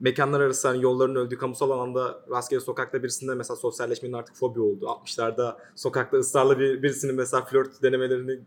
[0.00, 4.84] mekanlar arası hani yolların öldüğü kamusal alanda rastgele sokakta birisinde mesela sosyalleşmenin artık fobi oldu.
[4.84, 8.40] 60'larda sokakta ısrarla bir, birisinin mesela flört denemelerini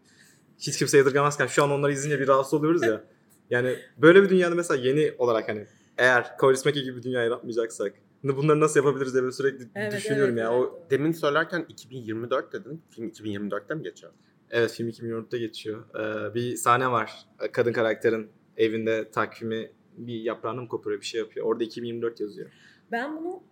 [0.59, 3.03] hiç kimse yadırgamazken şu an onları izleyince bir rahatsız oluyoruz ya.
[3.49, 8.59] Yani böyle bir dünyada mesela yeni olarak hani eğer Kaurismäki gibi bir dünya yaratmayacaksak bunları
[8.59, 10.53] nasıl yapabiliriz diye sürekli Evet, düşünüyorum evet, ya.
[10.53, 10.63] evet.
[10.63, 12.81] O Demin söylerken 2024 dedin.
[12.89, 14.11] Film 2024'te mi geçiyor?
[14.51, 15.83] Evet film 2014'te geçiyor.
[15.95, 17.11] Ee, bir sahne var.
[17.51, 19.71] Kadın karakterin evinde takvimi
[20.07, 21.45] bir yaprağını mı koparıyor bir şey yapıyor.
[21.45, 22.51] Orada 2024 yazıyor.
[22.91, 23.43] Ben bunu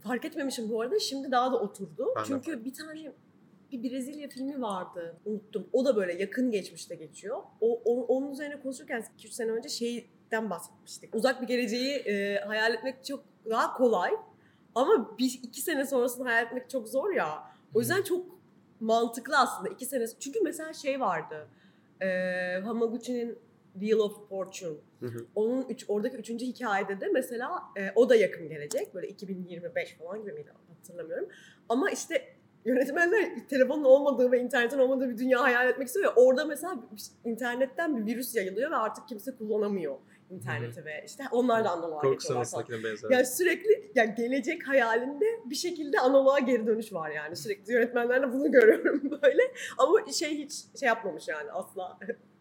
[0.00, 0.98] fark etmemişim bu arada.
[0.98, 2.08] Şimdi daha da oturdu.
[2.16, 3.12] Ben de Çünkü bir tane
[3.72, 5.16] bir Brezilya filmi vardı.
[5.24, 5.68] Unuttum.
[5.72, 7.36] O da böyle yakın geçmişte geçiyor.
[7.60, 11.14] O, o- onun üzerine konuşurken 2-3 sene önce şeyden bahsetmiştik.
[11.14, 14.10] Uzak bir geleceği e, hayal etmek çok daha kolay.
[14.74, 17.42] Ama bir iki sene sonrasını hayal etmek çok zor ya.
[17.74, 18.26] O yüzden çok
[18.80, 19.68] mantıklı aslında.
[19.68, 20.04] iki sene.
[20.20, 21.48] Çünkü mesela şey vardı.
[22.02, 22.06] E,
[22.64, 23.38] Hamaguchi'nin
[23.80, 24.76] Wheel of Fortune.
[25.00, 25.26] Hı hı.
[25.34, 28.94] Onun üç, oradaki üçüncü hikayede de mesela e, o da yakın gelecek.
[28.94, 31.28] Böyle 2025 falan gibi miydi hatırlamıyorum.
[31.68, 36.12] Ama işte yönetmenler telefonun olmadığı ve internetin olmadığı bir dünya hayal etmek istiyor ya.
[36.16, 36.78] Orada mesela
[37.24, 39.96] internetten bir virüs yayılıyor ve artık kimse kullanamıyor.
[40.30, 43.10] internete ve işte onlar da analoğa Korku geçiyorlar benzer.
[43.10, 47.36] Yani sürekli yani gelecek hayalinde bir şekilde analoğa geri dönüş var yani.
[47.36, 49.42] Sürekli yönetmenlerde bunu görüyorum böyle.
[49.78, 51.98] Ama şey hiç şey yapmamış yani asla.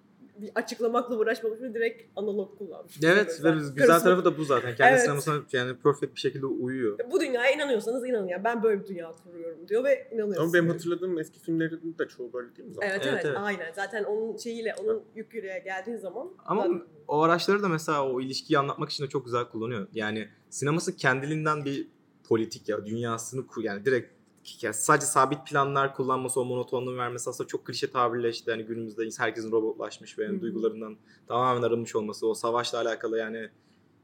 [0.45, 2.99] bir açıklamakla uğraşmamış ve direkt analog kullanmış.
[3.03, 4.75] Evet ve güzel karısına- tarafı da bu zaten.
[4.75, 5.01] Kendi Evet.
[5.01, 6.99] sinemasına yani perfect bir şekilde uyuyor.
[7.11, 10.39] Bu dünyaya inanıyorsanız inanın ya ben böyle bir dünya kuruyorum diyor ve inanıyorsunuz.
[10.39, 12.89] Ama benim hatırladığım eski filmlerin de çoğu böyle değil mi zaten?
[12.89, 13.71] Evet, Evet, evet aynen.
[13.75, 18.21] Zaten onun şeyiyle, onun yük yüreğe geldiğin zaman Ama zaten- o araçları da mesela o
[18.21, 19.87] ilişkiyi anlatmak için de çok güzel kullanıyor.
[19.93, 21.87] Yani sineması kendiliğinden bir
[22.23, 24.14] politik ya dünyasını kur yani direkt
[24.61, 29.09] yani sadece sabit planlar kullanması, o monotonluğu vermesi aslında çok klişe tabirle işte yani günümüzde
[29.17, 33.49] herkesin robotlaşmış ve yani duygularından tamamen arınmış olması, o savaşla alakalı yani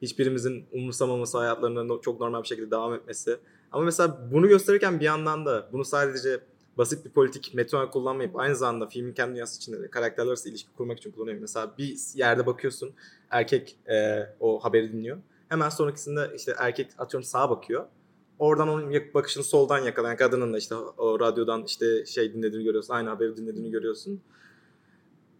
[0.01, 3.37] hiçbirimizin umursamaması, hayatlarına çok normal bir şekilde devam etmesi.
[3.71, 6.39] Ama mesela bunu gösterirken bir yandan da bunu sadece
[6.77, 10.69] basit bir politik meton kullanmayıp aynı zamanda filmin kendi dünyası içinde de karakterler arası ilişki
[10.77, 11.37] kurmak için kullanıyor.
[11.41, 12.93] Mesela bir yerde bakıyorsun
[13.29, 15.17] erkek e, o haberi dinliyor.
[15.49, 17.85] Hemen sonrakisinde işte erkek atıyorum sağa bakıyor.
[18.41, 22.93] Oradan onun bakışını soldan yakalayan kadının da işte o radyodan işte şey dinlediğini görüyorsun.
[22.93, 24.21] Aynı haberi dinlediğini görüyorsun.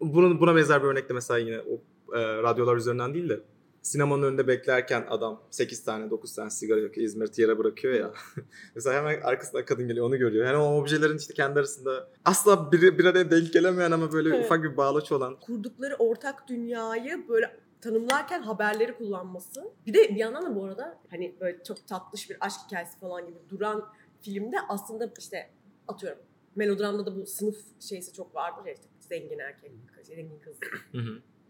[0.02, 1.74] Bunun, buna benzer bir örnek de mesela yine o
[2.18, 3.40] e, radyolar üzerinden değil de
[3.82, 8.14] sinemanın önünde beklerken adam 8 tane 9 tane sigara yakıyor İzmir'e yere bırakıyor ya.
[8.76, 10.46] mesela hemen arkasında kadın geliyor onu görüyor.
[10.46, 14.46] Yani o objelerin işte kendi arasında asla bir, bir araya denk gelemeyen ama böyle Evet.
[14.46, 15.40] ufak bir bağlaç olan.
[15.40, 19.72] kurdukları ortak dünyayı böyle tanımlarken haberleri kullanması.
[19.86, 23.28] Bir de bir yandan da bu arada hani böyle çok tatlış bir aşk hikayesi falan
[23.28, 23.89] gibi duran
[24.22, 25.50] filmde aslında işte
[25.88, 26.20] atıyorum
[26.56, 29.72] melodramda da bu sınıf şeysi çok vardır ya işte zengin erkek,
[30.04, 30.60] zengin kız,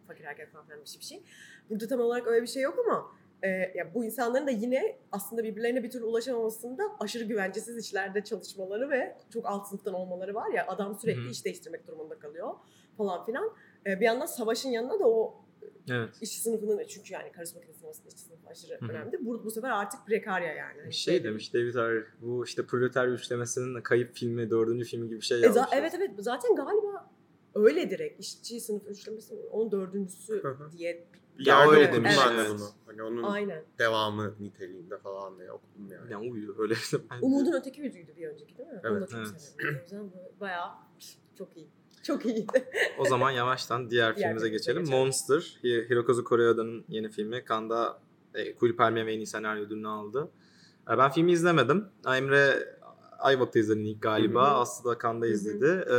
[0.07, 1.23] fakir erkek falan filan bir şey bir şey.
[1.69, 3.11] Burada tam olarak öyle bir şey yok ama
[3.43, 8.89] e, ya bu insanların da yine aslında birbirlerine bir türlü ulaşamamasında aşırı güvencesiz işlerde çalışmaları
[8.89, 12.53] ve çok alt sınıftan olmaları var ya adam sürekli iş değiştirmek durumunda kalıyor
[12.97, 13.55] falan filan.
[13.85, 15.41] E, bir yandan savaşın yanında da o
[15.89, 16.09] Evet.
[16.21, 18.89] işçi sınıfının çünkü yani karışma makinesi sinemasında işçi sınıfı aşırı Hı hı.
[18.91, 19.25] önemli.
[19.25, 20.81] Bu, bu sefer artık prekarya yani.
[20.81, 25.25] Hani Şey demiş David Ayer bu işte proletarya üçlemesinin kayıp filmi, dördüncü filmi gibi bir
[25.25, 25.63] şey E, yazmış.
[25.63, 27.11] za- evet evet zaten galiba
[27.55, 30.71] öyle direkt işçi sınıfı üçlemesi onun dördüncüsü Hı hı.
[30.71, 31.07] diye.
[31.39, 32.47] Bir Ya yerde öyle demiş, evet.
[32.49, 32.67] bunu.
[32.85, 33.63] Hani onun Aynen.
[33.79, 36.11] devamı niteliğinde falan diye okudum yani.
[36.11, 36.73] Yani uyuyor öyle.
[37.21, 38.81] Umudun öteki yüzüydü bir önceki değil mi?
[38.89, 39.27] Onu da Evet.
[39.27, 39.75] çok Evet.
[39.79, 40.69] O yüzden bu bayağı
[41.37, 41.67] çok iyi.
[42.07, 42.47] Çok iyi.
[42.99, 44.83] O zaman yavaştan diğer, Diğer filmimize geçelim.
[44.83, 44.99] geçelim.
[44.99, 47.45] Monster, Hi- Hirokazu Koreeda'nın yeni filmi.
[47.45, 47.99] Kanda
[48.35, 50.27] e, Kuğulu Palmiye ve en iyi senaryo ödülünü aldı.
[50.93, 51.85] E, ben filmi izlemedim.
[52.07, 52.75] Emre
[53.19, 54.43] Ayvalık'ta izledin ilk galiba.
[54.47, 55.65] Aslı da Kanda izledi.
[55.91, 55.97] E,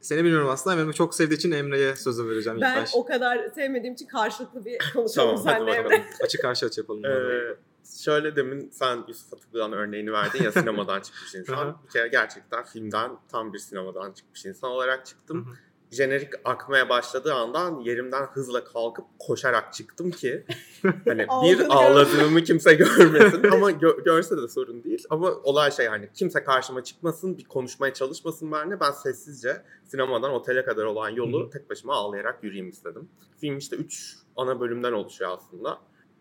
[0.00, 0.80] seni bilmiyorum aslında.
[0.80, 2.90] Emre çok sevdiği için Emre'ye sözü vereceğim ilk ben baş.
[2.94, 5.94] o kadar sevmediğim için karşılıklı bir konuşalım Tamam, hadi seninle.
[5.96, 6.04] Emre.
[6.24, 7.04] Açık karşı açı yapalım.
[7.04, 7.56] Ee,
[8.04, 11.76] şöyle demin sen Yusuf Atıklı'dan örneğini verdin ya sinemadan çıkmış insan.
[11.86, 15.56] bir kere gerçekten filmden tam bir sinemadan çıkmış insan olarak çıktım.
[15.90, 20.44] Jenerik akmaya başladığı andan yerimden hızla kalkıp koşarak çıktım ki
[21.04, 25.04] hani bir ağladığımı kimse görmesin ama gö- görse de sorun değil.
[25.10, 28.80] Ama olay şey hani kimse karşıma çıkmasın, bir konuşmaya çalışmasın benimle.
[28.80, 33.08] Ben sessizce sinemadan otele kadar olan yolu tek başıma ağlayarak yürüyeyim istedim.
[33.40, 35.78] Film işte 3 ana bölümden oluşuyor aslında.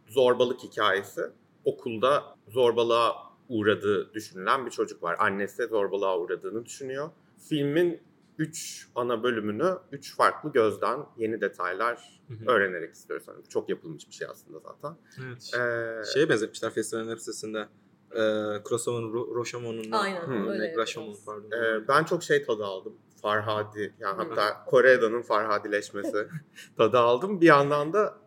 [0.07, 1.21] Zorbalık hikayesi.
[1.65, 3.15] Okulda zorbalığa
[3.49, 5.15] uğradığı düşünülen bir çocuk var.
[5.19, 7.09] Annesi zorbalığa uğradığını düşünüyor.
[7.49, 8.01] Filmin
[8.37, 12.51] 3 ana bölümünü 3 farklı gözden yeni detaylar Hı hı.
[12.51, 13.25] öğrenerek istiyoruz.
[13.27, 14.97] Yani çok yapılmış bir şey aslında zaten.
[15.25, 15.51] Evet.
[15.55, 17.67] Ee, Şeye benzetmişler festivalin hep sitesinde.
[18.11, 18.21] E,
[18.63, 20.49] Kurosawa'nın Ro- Roshomon'un Aynen, Hı.
[20.49, 20.75] öyle.
[20.77, 21.51] Rashomon pardon.
[21.51, 22.93] e, ben çok şey tadı aldım.
[23.21, 26.27] Farhadi yani hatta Kore'danın Farhadileşmesi
[26.77, 27.41] tadı aldım.
[27.41, 28.17] Bir yandan da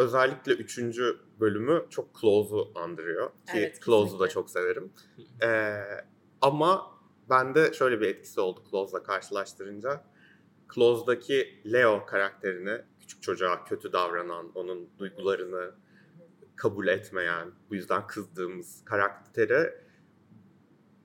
[0.00, 3.26] özellikle üçüncü bölümü çok Close'u andırıyor.
[3.26, 4.92] Ki Evet, Close'u da çok severim.
[5.42, 5.74] Ee,
[6.40, 10.04] ama bende şöyle bir etkisi oldu Close'la karşılaştırınca.
[10.74, 15.70] Close'daki Leo karakterini küçük çocuğa kötü davranan, onun duygularını
[16.56, 19.84] kabul etmeyen, bu yüzden kızdığımız karaktere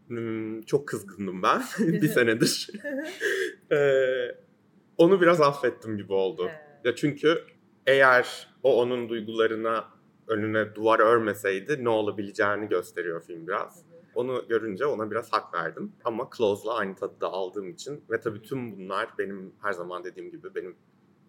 [0.07, 2.69] hmm, çok kızgındım ben bir senedir.
[3.71, 4.37] Ee,
[4.97, 6.49] onu biraz affettim gibi oldu.
[6.83, 7.54] Ya çünkü
[7.87, 9.95] eğer o onun duygularına
[10.27, 13.85] önüne duvar örmeseydi ne olabileceğini gösteriyor film biraz.
[14.15, 15.91] Onu görünce ona biraz hak verdim.
[16.03, 20.31] Ama Close'la aynı tadı da aldığım için ve tabii tüm bunlar benim her zaman dediğim
[20.31, 20.75] gibi benim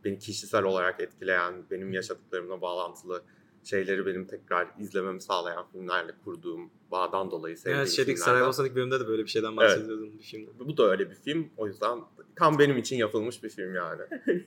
[0.04, 3.22] beni kişisel olarak etkileyen, benim yaşadıklarımla bağlantılı
[3.64, 8.38] şeyleri benim tekrar izlememi sağlayan filmlerle kurduğum bağdan dolayı sevdiğim Evet şeydeki filmlerden.
[8.38, 10.50] Saraybosna'daki bölümde de böyle bir şeyden bahsediyordun bir filmde.
[10.58, 11.50] Bu da öyle bir film.
[11.56, 11.98] O yüzden
[12.36, 14.02] tam benim için yapılmış bir film yani.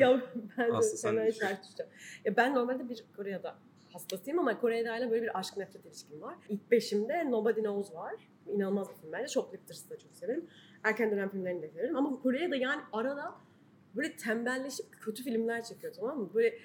[0.00, 0.20] ya
[0.58, 1.92] ben de fena düşeceğim.
[2.24, 3.52] Ya ben normalde bir Kore'de
[3.92, 6.34] hastasıyım ama Kore'de böyle bir aşk nefret ilişkim var.
[6.48, 8.14] İlk beşimde Nobody Knows var.
[8.46, 9.28] İnanılmaz bir film bence.
[9.28, 10.46] Shoplifters'ı da çok severim.
[10.84, 11.96] Erken dönem filmlerini de severim.
[11.96, 13.34] Ama Kore'de yani arada
[13.96, 16.30] böyle tembelleşip kötü filmler çekiyor tamam mı?
[16.34, 16.58] Böyle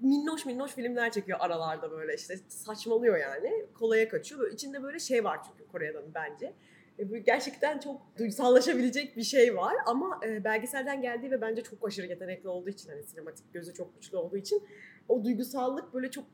[0.00, 3.66] minnoş minnoş filmler çekiyor aralarda böyle işte saçmalıyor yani.
[3.74, 4.40] Kolaya kaçıyor.
[4.40, 6.54] Böyle içinde böyle şey var çünkü Kore'den bence.
[6.98, 12.06] E, gerçekten çok duygusallaşabilecek bir şey var ama e, belgeselden geldiği ve bence çok aşırı
[12.06, 14.62] yetenekli olduğu için hani sinematik gözü çok güçlü olduğu için
[15.08, 16.24] o duygusallık böyle çok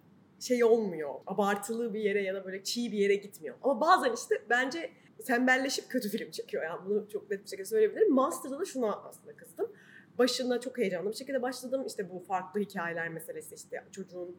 [0.40, 1.14] şey olmuyor.
[1.26, 3.56] Abartılı bir yere ya da böyle çiğ bir yere gitmiyor.
[3.62, 4.90] Ama bazen işte bence
[5.26, 6.64] tembelleşip kötü film çekiyor.
[6.64, 8.14] Yani bunu çok net bir şekilde söyleyebilirim.
[8.14, 9.72] Master'da da şuna aslında kızdım.
[10.18, 11.84] Başında çok heyecanlı bir şekilde başladım.
[11.86, 14.36] İşte bu farklı hikayeler meselesi işte çocuğun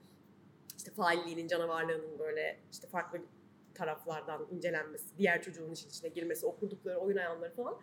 [0.78, 3.22] işte failliğinin, canavarlığının böyle işte farklı
[3.76, 7.76] taraflardan incelenmesi, diğer çocuğun işin içine girmesi, okurdukları oyun alanları falan.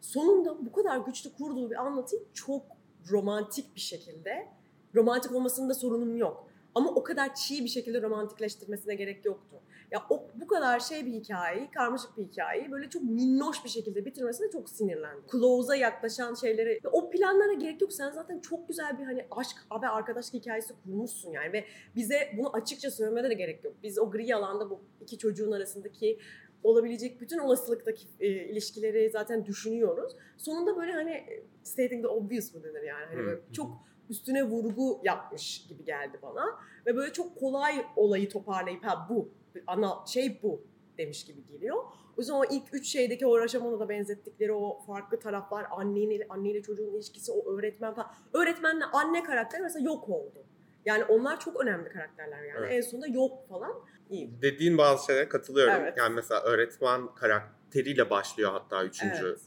[0.00, 2.62] Sonunda bu kadar güçlü kurduğu bir anlatıyı çok
[3.10, 4.48] romantik bir şekilde,
[4.94, 6.48] romantik olmasında sorunum yok.
[6.74, 9.56] Ama o kadar çiğ bir şekilde romantikleştirmesine gerek yoktu.
[9.90, 14.04] Ya o bu kadar şey bir hikayeyi, karmaşık bir hikayeyi böyle çok minnoş bir şekilde
[14.04, 15.24] bitirmesine çok sinirlendim.
[15.32, 17.92] Close'a yaklaşan şeyleri, o planlara gerek yok.
[17.92, 21.64] Sen zaten çok güzel bir hani aşk ve arkadaşlık hikayesi kurmuşsun yani ve
[21.96, 23.74] bize bunu açıkça söylemene de gerek yok.
[23.82, 26.18] Biz o gri alanda bu iki çocuğun arasındaki
[26.62, 30.16] olabilecek bütün olasılıktaki e, ilişkileri zaten düşünüyoruz.
[30.36, 31.24] Sonunda böyle hani
[31.62, 33.06] stating the obvious mı denir yani?
[33.06, 33.70] Hani böyle çok
[34.10, 36.44] üstüne vurgu yapmış gibi geldi bana.
[36.86, 39.28] Ve böyle çok kolay olayı toparlayıp ha bu
[39.66, 40.62] ana şey bu
[40.98, 41.76] demiş gibi geliyor.
[42.16, 46.62] O yüzden o ilk üç şeydeki o Raşamon'a da benzettikleri o farklı taraflar anneyle, anneyle
[46.62, 48.10] çocuğun ilişkisi, o öğretmen falan.
[48.32, 50.44] Öğretmenle anne karakteri mesela yok oldu.
[50.84, 52.58] Yani onlar çok önemli karakterler yani.
[52.58, 52.72] Evet.
[52.72, 53.72] En sonunda yok falan.
[54.10, 54.42] İyi.
[54.42, 55.74] Dediğin bazı şeylere katılıyorum.
[55.74, 55.94] Evet.
[55.98, 59.40] Yani mesela öğretmen karakteriyle başlıyor hatta üçüncü evet.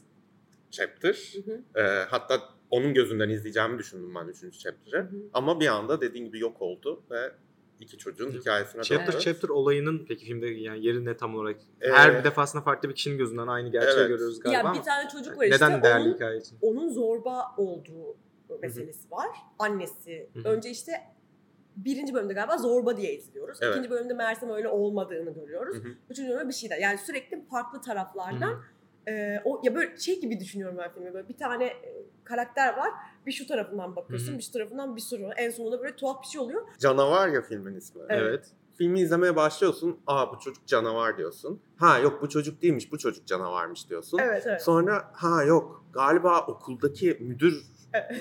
[0.70, 1.34] chapter.
[1.44, 1.80] Hı hı.
[1.80, 5.10] Ee, hatta onun gözünden izleyeceğimi düşündüm ben üçüncü chapter'ı.
[5.32, 7.32] Ama bir anda dediğin gibi yok oldu ve
[7.80, 9.22] iki çocuğun hikayesine Chapter evet.
[9.22, 11.56] chapter olayının peki filmde yani yeri ne tam olarak?
[11.80, 14.08] Ee, Her bir defasında farklı bir kişinin gözünden aynı gerçeği evet.
[14.08, 14.68] görüyoruz galiba.
[14.68, 15.66] Ya bir tane çocuk var işte.
[15.66, 16.58] Neden değerli onun, hikaye için?
[16.62, 18.16] Onun zorba olduğu
[18.62, 19.10] meselesi Hı-hı.
[19.10, 19.28] var.
[19.58, 20.28] Annesi.
[20.34, 20.48] Hı-hı.
[20.48, 20.92] Önce işte
[21.76, 23.58] birinci bölümde galiba zorba diye izliyoruz.
[23.62, 23.72] Evet.
[23.72, 25.76] İkinci bölümde meğersem öyle olmadığını görüyoruz.
[25.76, 25.94] Hı-hı.
[26.10, 26.78] Üçüncü bölümde bir şey daha.
[26.78, 28.78] Yani sürekli farklı taraflardan Hı-hı
[29.08, 31.72] e, o ya böyle şey gibi düşünüyorum ben filmi böyle bir tane
[32.28, 32.90] karakter var
[33.26, 34.38] bir şu tarafından bakıyorsun Hı-hı.
[34.38, 36.62] bir şu tarafından bir soru en sonunda böyle tuhaf bir şey oluyor.
[36.78, 38.02] Canavar ya filmin ismi.
[38.08, 38.22] Evet.
[38.22, 38.46] evet.
[38.78, 40.00] Filmi izlemeye başlıyorsun.
[40.06, 41.60] Aa bu çocuk canavar diyorsun.
[41.76, 44.18] Ha yok bu çocuk değilmiş bu çocuk canavarmış diyorsun.
[44.18, 44.62] Evet, evet.
[44.62, 47.64] Sonra ha yok galiba okuldaki müdür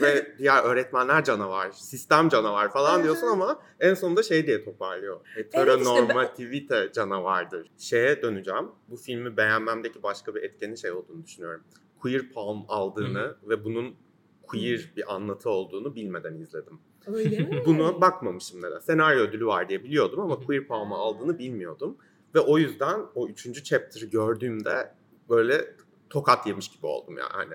[0.02, 5.20] ve diğer öğretmenler canavar, sistem canavar falan diyorsun ama en sonunda şey diye toparlıyor.
[5.36, 7.72] Heteronormativite evet işte canavardır.
[7.78, 8.72] Şeye döneceğim.
[8.88, 11.64] Bu filmi beğenmemdeki başka bir etkenin şey olduğunu düşünüyorum.
[12.08, 13.38] Queer Palm aldığını Hı.
[13.50, 13.96] ve bunun
[14.42, 16.80] queer bir anlatı olduğunu bilmeden izledim.
[17.08, 17.62] Öyle mi?
[17.66, 18.80] Bunu bakmamışım neden.
[18.80, 21.98] Senaryo ödülü var diye biliyordum ama Queer Palm'ı aldığını bilmiyordum.
[22.36, 24.94] Ve o yüzden o üçüncü chapter'ı gördüğümde
[25.30, 25.76] böyle
[26.10, 27.54] tokat yemiş gibi oldum yani.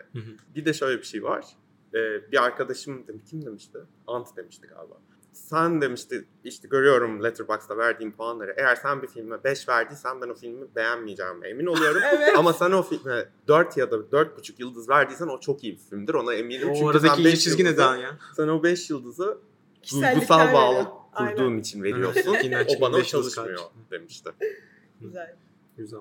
[0.55, 1.45] Bir de şöyle bir şey var
[1.95, 3.79] e, bir arkadaşım demiş, kim demişti?
[4.07, 5.01] Ant demişti galiba.
[5.33, 8.55] Sen demişti işte görüyorum Letterboxd'da verdiğim puanları.
[8.57, 12.03] Eğer sen bir filme 5 verdiysen ben o filmi beğenmeyeceğim emin oluyorum.
[12.15, 12.39] evet.
[12.39, 16.15] Ama sen o filme 4 ya da 4,5 yıldız verdiysen o çok iyi bir filmdir.
[16.15, 16.71] Ona eminim.
[16.71, 18.19] O Çünkü aradaki iyi çizgi neden ya?
[18.37, 19.39] Sen o 5 yıldızı
[19.93, 21.59] duygusal bağlı kurduğun Aynen.
[21.59, 22.37] için veriyorsun.
[22.77, 24.31] o bana çalışmıyor demişti.
[25.01, 25.37] Güzel.
[25.77, 26.01] Güzel.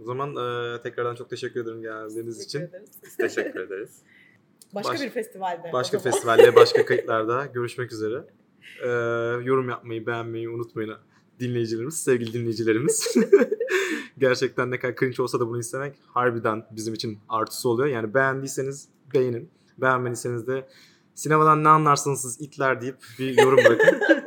[0.00, 2.60] O zaman e, tekrardan çok teşekkür ederim geldiğiniz teşekkür için.
[2.60, 2.90] Ederiz.
[3.04, 4.02] Biz teşekkür ederiz.
[4.74, 5.72] Başka Baş, bir festivalde.
[5.72, 8.24] Başka festivalde, başka kayıtlarda görüşmek üzere.
[8.82, 8.88] Ee,
[9.44, 10.94] yorum yapmayı, beğenmeyi unutmayın
[11.40, 13.16] dinleyicilerimiz, sevgili dinleyicilerimiz.
[14.18, 17.88] Gerçekten ne kadar cringe olsa da bunu istemek harbiden bizim için artısı oluyor.
[17.88, 19.50] Yani beğendiyseniz beğenin.
[19.78, 20.68] Beğenmediyseniz de
[21.14, 24.00] sinemadan ne anlarsınız siz itler deyip bir yorum bırakın.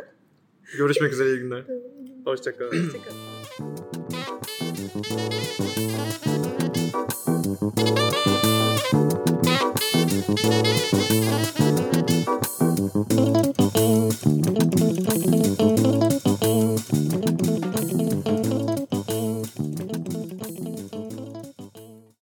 [0.78, 1.64] Görüşmek üzere iyi günler.
[2.26, 2.72] Hoşçakalın.
[2.72, 3.16] Hoşçakalın.